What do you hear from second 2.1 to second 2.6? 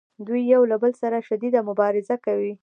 کوي